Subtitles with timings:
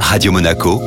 [0.00, 0.80] Radio Monaco,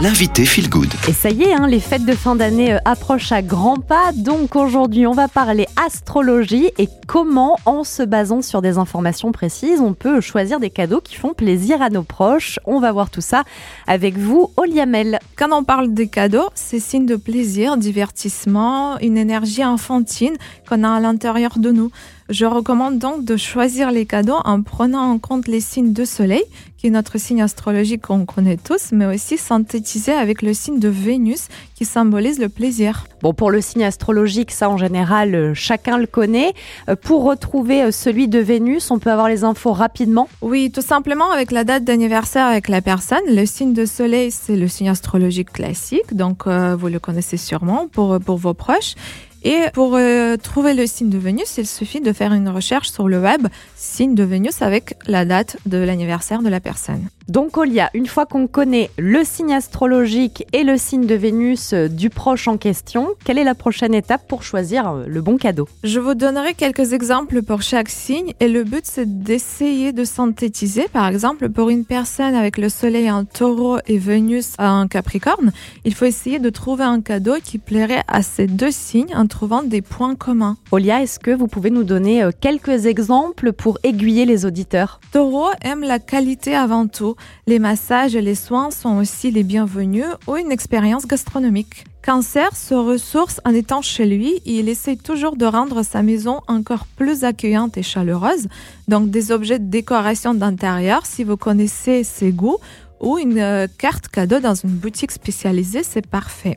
[0.00, 0.92] l'invité Feel Good.
[1.08, 4.12] Et ça y est, hein, les fêtes de fin d'année euh, approchent à grands pas.
[4.14, 9.80] Donc aujourd'hui, on va parler astrologie et comment, en se basant sur des informations précises,
[9.80, 12.58] on peut choisir des cadeaux qui font plaisir à nos proches.
[12.66, 13.44] On va voir tout ça
[13.86, 15.18] avec vous, Oliamel.
[15.36, 20.36] Quand on parle des cadeaux, c'est signe de plaisir, divertissement, une énergie enfantine
[20.68, 21.90] qu'on a à l'intérieur de nous.
[22.28, 26.42] Je recommande donc de choisir les cadeaux en prenant en compte les signes de soleil,
[26.76, 30.88] qui est notre signe astrologique qu'on connaît tous, mais aussi synthétisé avec le signe de
[30.88, 33.06] Vénus, qui symbolise le plaisir.
[33.22, 36.52] Bon, pour le signe astrologique, ça en général, euh, chacun le connaît.
[36.88, 40.28] Euh, Pour retrouver euh, celui de Vénus, on peut avoir les infos rapidement.
[40.42, 43.22] Oui, tout simplement avec la date d'anniversaire avec la personne.
[43.28, 47.86] Le signe de soleil, c'est le signe astrologique classique, donc euh, vous le connaissez sûrement
[47.86, 48.96] pour, pour vos proches.
[49.46, 53.06] Et pour euh, trouver le signe de Vénus, il suffit de faire une recherche sur
[53.06, 53.46] le web,
[53.76, 57.06] signe de Vénus avec la date de l'anniversaire de la personne.
[57.28, 61.88] Donc Olia, une fois qu'on connaît le signe astrologique et le signe de Vénus euh,
[61.88, 65.68] du proche en question, quelle est la prochaine étape pour choisir euh, le bon cadeau?
[65.84, 70.86] Je vous donnerai quelques exemples pour chaque signe et le but c'est d'essayer de synthétiser.
[70.92, 75.52] Par exemple, pour une personne avec le soleil en taureau et Vénus en capricorne,
[75.84, 79.82] il faut essayer de trouver un cadeau qui plairait à ces deux signes trouvant des
[79.82, 80.56] points communs.
[80.72, 84.98] Olia, est-ce que vous pouvez nous donner euh, quelques exemples pour aiguiller les auditeurs?
[85.12, 87.16] Taureau aime la qualité avant tout.
[87.46, 91.84] Les massages et les soins sont aussi les bienvenus ou une expérience gastronomique.
[92.02, 96.40] Cancer se ressource en étant chez lui et il essaie toujours de rendre sa maison
[96.48, 98.48] encore plus accueillante et chaleureuse.
[98.88, 102.56] Donc des objets de décoration d'intérieur, si vous connaissez ses goûts,
[103.00, 106.56] ou une euh, carte cadeau dans une boutique spécialisée, c'est parfait.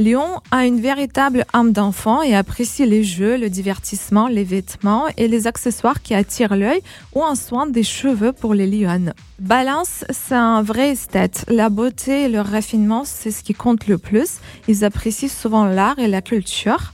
[0.00, 5.28] Lion a une véritable âme d'enfant et apprécie les jeux, le divertissement, les vêtements et
[5.28, 6.80] les accessoires qui attirent l'œil
[7.14, 9.14] ou un soin des cheveux pour les lionnes.
[9.38, 11.44] Balance, c'est un vrai esthète.
[11.48, 14.38] La beauté et le raffinement, c'est ce qui compte le plus.
[14.66, 16.92] Ils apprécient souvent l'art et la culture.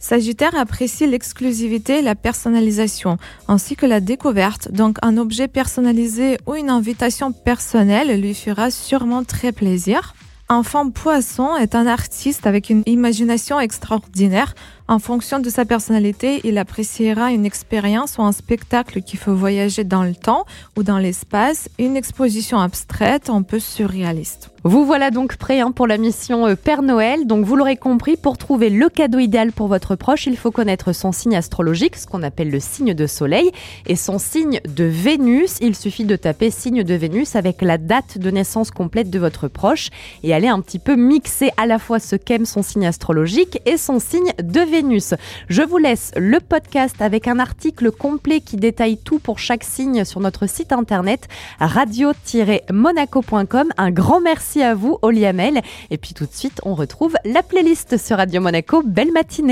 [0.00, 4.72] Sagittaire apprécie l'exclusivité et la personnalisation, ainsi que la découverte.
[4.72, 10.14] Donc un objet personnalisé ou une invitation personnelle lui fera sûrement très plaisir.
[10.52, 14.54] Enfant Poisson est un artiste avec une imagination extraordinaire.
[14.92, 19.84] En fonction de sa personnalité, il appréciera une expérience ou un spectacle qui fait voyager
[19.84, 20.44] dans le temps
[20.76, 24.52] ou dans l'espace, une exposition abstraite un peu surréaliste.
[24.64, 27.26] Vous voilà donc prêt hein, pour la mission euh, Père Noël.
[27.26, 30.92] Donc vous l'aurez compris, pour trouver le cadeau idéal pour votre proche, il faut connaître
[30.92, 33.50] son signe astrologique, ce qu'on appelle le signe de soleil,
[33.88, 35.56] et son signe de Vénus.
[35.60, 39.48] Il suffit de taper signe de Vénus avec la date de naissance complète de votre
[39.48, 39.88] proche
[40.22, 43.76] et aller un petit peu mixer à la fois ce qu'aime son signe astrologique et
[43.76, 44.60] son signe de
[45.48, 50.04] Je vous laisse le podcast avec un article complet qui détaille tout pour chaque signe
[50.04, 51.28] sur notre site internet
[51.60, 53.68] radio-monaco.com.
[53.76, 55.60] Un grand merci à vous, Oliamel.
[55.90, 58.82] Et puis tout de suite, on retrouve la playlist sur Radio Monaco.
[58.84, 59.50] Belle matinée.